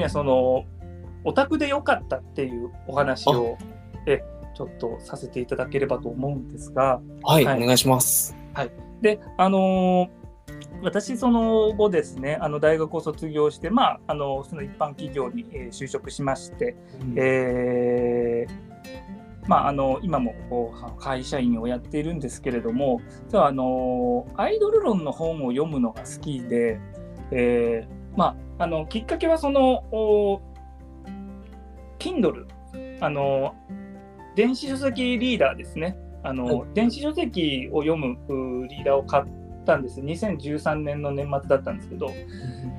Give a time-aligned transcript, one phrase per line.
[0.00, 0.64] ねその
[1.24, 3.56] オタクでよかったっていうお話を
[4.06, 4.22] え
[4.54, 7.62] ちょっとさせていただければと思うんですが、はい、はい。
[7.62, 8.36] お願いします。
[9.00, 10.20] であのー
[10.82, 16.74] 私その後ですねあの大学を卒業してまああのその一般企業に、えー就職しまして、
[17.16, 18.70] えー
[19.46, 26.78] まあ、あの今もこう会社員をやっているんですけれども実はあのアイドル論の本を読むのが好きで、
[27.30, 30.42] えーまあ、あのきっかけはそのお
[31.98, 32.46] Kindle
[33.00, 33.54] あの
[34.36, 35.96] 電子書籍リーダーですね。
[36.22, 39.24] あの、は電子書籍を読むうリーダーを買っ
[39.64, 40.02] たんです。
[40.02, 42.10] 2013年の年末だったんですけど。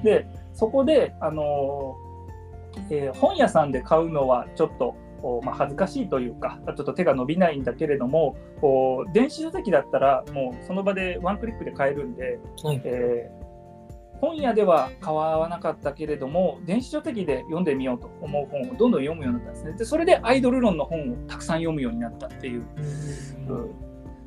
[0.03, 1.95] でそこであの、
[2.91, 12.81] えー本屋さんで買うのはちょっと、おまあ、恥ずかしいというかちょっと手が伸びないんだけれどもこう電子書籍だったらもうその場でワンクリックで買えるんで、はい。
[12.84, 13.41] えー
[14.21, 19.73] 本屋では買わなかったけれども電子書籍で読んでみようと思う本をどんどん読むようになったんですね。
[19.73, 22.63] でそれでアイドル論の本をたくさん読むようになったっていう。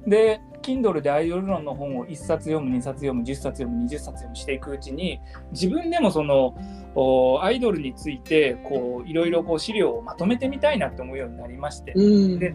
[0.07, 5.21] で Kindle でアイドル論の本を1冊読む2冊読む10冊読む20冊読むしていくうちに
[5.53, 6.57] 自分でもその
[6.95, 12.01] おアイドルについてこういろいろこう資料をまとめてみたいなって思うようになりまして、う
[12.37, 12.39] ん。
[12.39, 12.55] で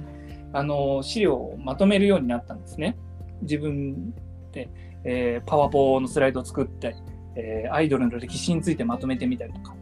[0.51, 2.97] あの資料をまとめるようになったんですね。
[3.43, 4.13] 自分
[4.51, 4.69] で、
[5.03, 6.95] えーパワポのスライドを作ったり、
[7.39, 9.75] えーアイドルの歴史についてまとめてみたりとか。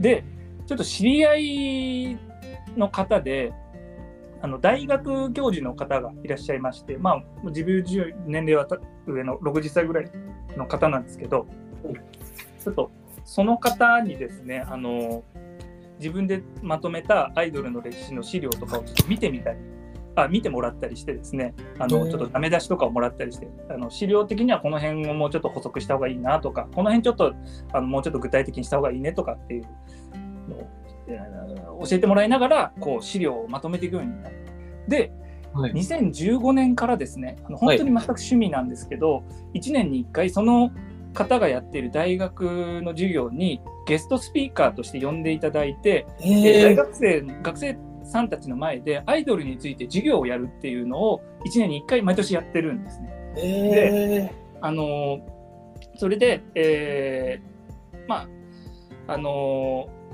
[0.00, 0.24] で
[0.66, 2.18] ちょっと知り合い
[2.76, 3.52] の方で
[4.40, 7.84] あの大学教授の方がいらっしゃいまして、まあ、自分
[8.26, 10.10] 年齢はた上の60歳ぐらい
[10.56, 11.46] の方なんですけど、
[12.62, 12.90] ちょっと
[13.24, 15.24] その方にですねあの
[15.98, 19.58] 自分でまとめたアイドルの歴史の資料とかをちょっと見てみたり
[20.16, 27.34] あ見てもらったりしてですねあのうんちょっとダメ出しとかをもらったりしてあの資料的にはこの辺をもうちょっと補足した方がいいなとかこの辺ちょっと
[27.72, 29.62] あのもうちょっと具体的にした方がいいねとかっていう
[30.48, 30.70] のを、
[31.08, 31.44] えー
[31.86, 34.44] 教えてもらいながらこう資料をまとめていくようになって
[34.88, 35.12] で
[35.54, 35.72] はい。
[35.72, 39.24] 2015年からですねあの本当に全く趣味なんですけど、
[39.54, 40.70] 1年に1回その
[41.14, 46.26] 方がやっている大学の授業にゲストスピーカーとして呼んでいただいて、えー。
[46.26, 53.08] 大えー学生学生さんたちの前でアイドルについて授業をやるっていうのを1年に1回毎年やってるんですね。
[53.36, 55.34] えあのー
[55.96, 58.26] それで、えーま
[59.08, 60.04] ああのー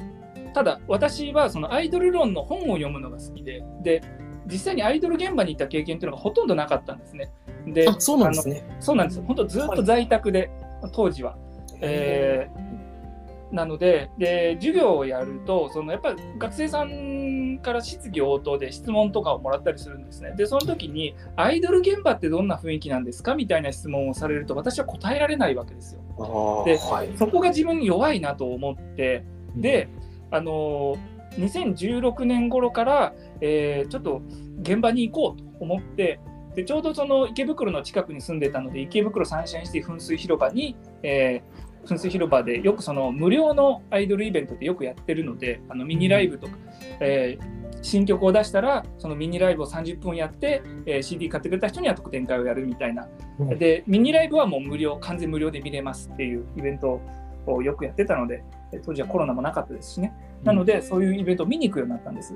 [0.52, 4.02] ただ私はそのアイドル論の本を読むのが好きでで
[4.46, 7.30] 実際にアイドル現場に行った経験っていうのがほとんどなかったんですね。
[7.66, 8.64] でそうなんですね。
[8.80, 10.50] そうなんです本当ずっと在宅で、
[10.92, 11.36] 当時は。
[11.82, 12.48] え
[13.52, 20.32] なのでで授業をやるとそのやっぱり学生さんから質疑応答で質問とかをもらったりするんですね。
[20.36, 26.00] でその時にアイドル現場ってどんな雰囲気なんですかみたいな質問をされると私は答えられないわけですよ。
[26.64, 29.24] ではいそこが自分に弱いなと思って
[29.56, 29.88] で、
[30.30, 34.20] あのー2016年頃から、えーちょっと
[34.62, 36.18] 現場に行こうと思って
[36.56, 46.52] でちょうどその池袋の近くに住んでたので池袋サンシャインシティ噴水広場に、えー噴水広場でよくその無料のアイドルイベントってよくやってるのであのミニライブとか、
[47.00, 53.08] えー新曲を出したらそのミニライブを30分やって、えー CD 買ってくれた人には特典会をやるみたいな。
[53.38, 53.58] うん。
[53.58, 57.00] でミニライブはもう無料完全無料で見れますっていうイベント
[57.46, 60.12] をよくやってたのでえ当時はコロナもなかったですしね
[60.44, 62.34] なのでそういうイベントを見に行くようになったんです。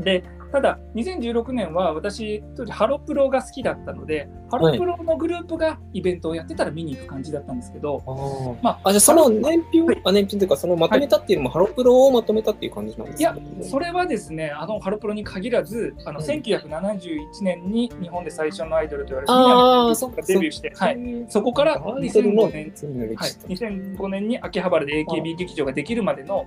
[0.00, 0.22] で
[0.52, 10.02] ただ2016年は私当時ハロプロが好きだったのでハロプロのグループがイベントをやってたら見に行く感じだったんですけど、あーまあじゃあその年表、はい。
[10.04, 13.22] あ年表というかそのまとめたっていうのもハロプロをまとめたっていう感じなんですい。
[13.22, 23.28] やかそれはですねあのハロプロに限らずあのうん1971年に日本で最初のアイドルと言われるあー南がデビューして、はい、いそこからアイドルの2005年はい。
[23.28, 26.46] 史、と2005年に秋葉原で AKB 劇場ができるまでの、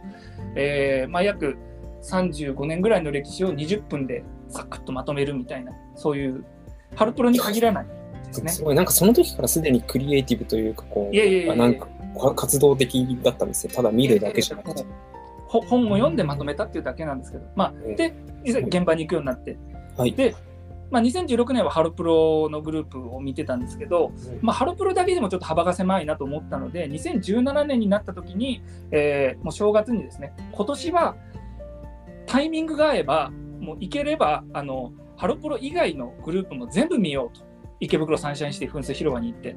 [0.55, 0.70] えー
[1.09, 1.57] まあ、約
[2.03, 6.43] 35年ぐらいの歴史を20分でサクッとまとめるみたいなそういう
[6.95, 7.85] ハロプロに限らない
[8.27, 8.51] ですね。
[8.51, 8.75] すごい。
[8.75, 11.53] なんかその時からすでにクリエイティブというかこういやいやいやいや。
[11.53, 14.85] あなんかこ活動的だったんですよただ見るだけじゃなくて、
[15.47, 18.13] ほ本を読んでまとめたっていうだけなんですけど、まあ、うんで
[18.43, 19.57] 実際現場に行くようになって、
[19.97, 20.13] はい。
[20.13, 20.35] で、
[20.91, 24.11] まあ、2016年はハロプロのグループを見てたんですけど、
[24.41, 28.61] まあ、ハロプロだけでもちょっと幅が狭いなと思ったので2017年になった時に、
[28.91, 31.15] えーもう正月にですね今年は
[32.27, 37.45] タイミングが合えばもう行ければあのハロプロ以外のグループも全部見ようと
[37.79, 39.55] 池袋サンシャインシティ噴水広場に行って、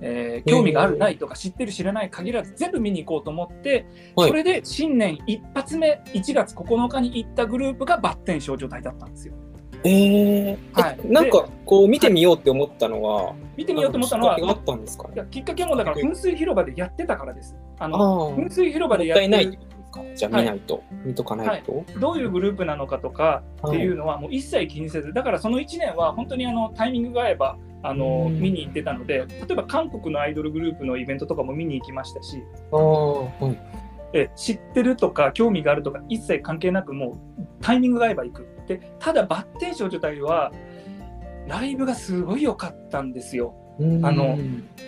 [0.00, 3.86] えー興味があるないとか知ってる知らない限らず全部見に行こうと思って、
[4.16, 4.28] はい。
[4.28, 9.34] それで新年一発目1月9日に行ったグループがバッテン少女隊だったんですよ。
[9.84, 10.98] えーはい。
[11.04, 15.08] えなんかこう見てみようって思ったのは、見てみようと思ったのはきっかけがあったんですか？
[15.14, 17.56] いやきっかけもだから噴水広場でやってたからです。
[17.78, 19.28] あの噴水広場でやってる。
[19.30, 19.58] ない
[20.16, 25.12] じゃあ見ないと、見とかないと、どういうグループなのかとかっていうのはもう一切気にせず。
[25.12, 28.40] だからその1年は本当にあのタイミングが合えばあのうん。
[28.40, 32.42] 見に行ってたので例えば韓国のアイドルグループのイベントとかも見に行きましたし。
[32.72, 33.58] ああはい。
[34.14, 40.52] え知ってるとか興味があるとか一切関係なくもうタイミングが合えば行くでただバッテン少女隊は
[41.46, 43.54] ライブがすごい良かったんですよ。
[43.78, 44.04] うん。
[44.04, 44.38] あの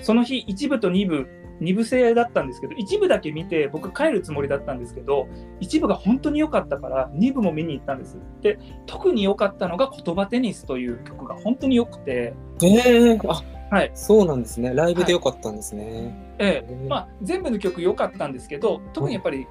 [0.02, 1.28] その日1部と2部
[1.60, 5.28] 2部制だったんですけど1部だけ見て僕帰るつもりだったんですけど
[5.60, 8.18] 1部が本当に良かったから2部も見に行ったんです。
[8.40, 13.90] で特に良かったのが「言葉テニス」という曲が本当に良くて、ええあはい。
[13.94, 14.72] そうなんですね。
[14.74, 16.86] ライブでよかったんですね、ええ。
[16.88, 19.46] まあ、全部の曲良かったんですけど特にやっぱり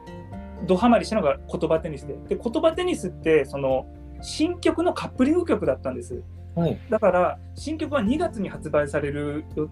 [0.66, 3.86] ドハマりしたのが「言葉テニスで」で言葉テニスってその
[4.24, 6.24] 新曲のカップリング曲だったんです。
[6.56, 6.80] はい。
[6.90, 9.70] だから新曲は2月に発売されるよ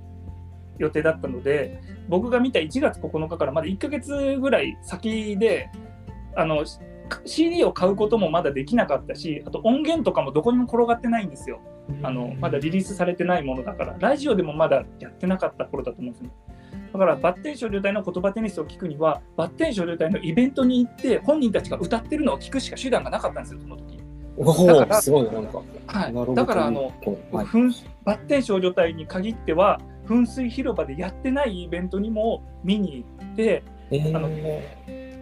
[0.77, 5.69] 予定だったので僕が見た1月9日からまだ1ヶ月ぐらい先で
[6.35, 6.65] あの
[7.25, 11.59] CD を買うこともまだできなかったしあと音源とかもどこにも転がってないんですよ。
[12.03, 13.95] あのまだリリースされてないものだから。
[13.99, 16.31] ラジオでもまだやってなかった頃だと思うんですね
[16.93, 23.97] だからバッテン少女隊の言葉テニスを聞くにはバッテン少女隊のイベントに行って本人たちが歌ってるのを聞くしか手段がなかったんですよその時。
[23.97, 24.00] お
[24.37, 26.13] だからおすごいなんか、はい。
[26.13, 26.85] なるほどだからあの
[27.31, 34.17] はい、噴バッテン少女隊に限っては噴水広場でやってないイベントにも見に行ってえー。
[34.17, 34.29] あの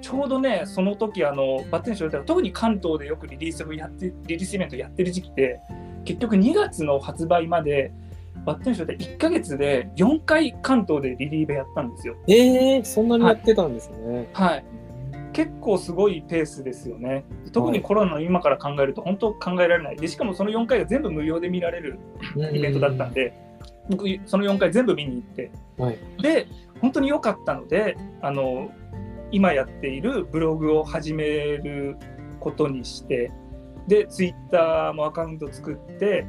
[0.01, 5.59] ちょうどねその時あのバッテン少女隊は特に関東でよくリリースをやってリリースイベントやってる時期で
[6.05, 7.91] 結局2月の発売まで
[8.45, 12.15] バッテン少女隊1ヶ月で4回関東でリリーベやったんですよ。
[12.27, 14.65] えー、そんなにやってたんですね、はい
[15.39, 17.23] 結構すごいペースですよね。
[17.53, 19.95] 特にコロナの今から考えると本当考えられない。
[19.95, 21.97] でしかもその4回が全部無料で見られる
[22.53, 23.33] イベントだったんで、
[23.89, 25.97] 僕その4回全部見に行って、はい。
[26.21, 26.45] で
[26.81, 28.69] 本当に良かったのであの
[29.31, 31.95] 今やっているブログを始める
[32.41, 33.31] ことにして
[33.87, 36.25] でツイッターもアカウント作って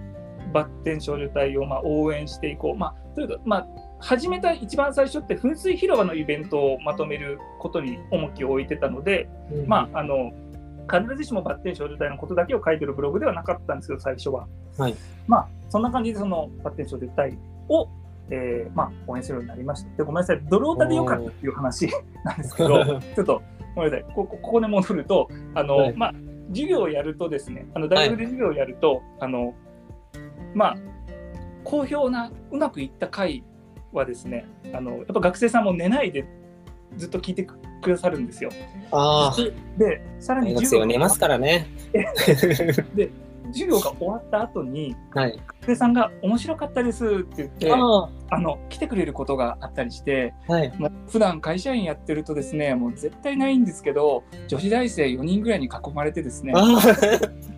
[0.52, 3.66] バッテン少女隊をまあ応援していこう、まあ、というか、まあ、
[4.00, 9.66] 始めた一番最初って噴水広場のイベントをまとめることに重きを置いてたので、うん。
[9.66, 10.32] まああの
[10.90, 14.48] 必ずしもバッテン少女隊のことだけを書いてるブログではなかったんですけど最初は。
[14.76, 14.94] はい。
[15.28, 17.38] まあそんな感じでそのバッテン少女隊
[17.68, 17.88] を、
[18.30, 19.96] えーまあ、応援するようになりました。
[19.96, 21.88] でごめんなさい、ドロータでよかったっていう話
[22.24, 23.42] なんですけど、 ちょっと
[23.76, 25.94] ごめんなさい、ここここで戻ると、あの、はい。
[25.96, 26.14] まあ、
[26.48, 29.54] 授業をやるとですね、あの大学で授業をやると、あの、
[30.54, 30.76] まあ、
[31.62, 33.44] 好評な、うまくいった回
[33.92, 36.24] はですね、あの、やっぱ学生さんも寝ないで
[36.96, 38.50] ずっと聞いてくださるんですよ。
[38.92, 39.34] あ
[39.78, 41.66] で、さらに授業寝ますからね。
[43.52, 45.36] 授業が終わった後に、はい。
[45.36, 50.72] 学生さんが面白かったですって言って、ああの来てくれることがあったりして、あはい。
[50.78, 56.80] もう普段会社員やってるとですね、もう絶対ないんですけど、女子大生4人ぐらいに囲まれてですね、あ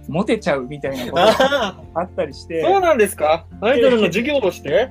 [0.09, 2.01] モテちゃうみたいなことがああ。
[2.05, 3.45] ったりして、そうなんですか？
[3.61, 4.91] アイドルの授業をして、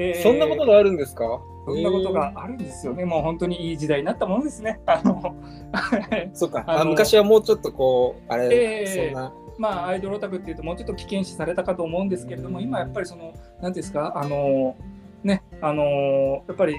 [0.00, 0.22] えー。
[0.22, 1.24] そんなことがあるんですか？
[1.66, 3.04] そんなことがあるんですよね。
[3.04, 4.80] もう本当にいい時代になったものですね。
[4.86, 5.36] あの。
[6.32, 6.64] そうか。
[6.66, 9.32] あ昔はもうちょっとこうあれ、ええそんな。
[9.58, 14.12] まあアイドルオタクっていうともうちょっと危険視されたかと思うんですけれども、今やっぱりその何ですか？
[14.16, 14.74] あの
[15.22, 16.76] ねあのやっぱり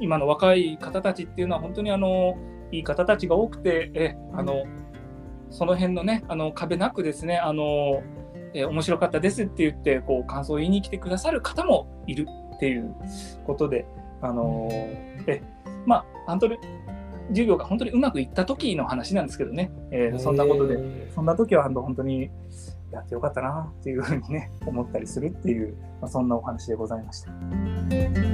[0.00, 2.36] 今の若い方たちっていうのは本当にあの
[2.72, 4.64] いい方たちが多くて、えあの
[5.50, 8.02] その辺のねあの壁なくですねあの、
[8.54, 12.26] え面白かったですって言ってこう感想を言いに来てくださる方もいる
[12.62, 12.94] っていう
[13.44, 13.84] ことで
[14.20, 14.68] あの
[15.26, 15.42] え
[15.84, 16.58] まあ本当に
[17.30, 21.10] 授業が本当にうまくいった時の話なんですけどね、えーそんなことで。
[21.12, 22.30] そんな時はあの本当に
[22.92, 28.31] やってよかったなっていうふうにね思ったりするっていう、まあ、そんなお話でございました。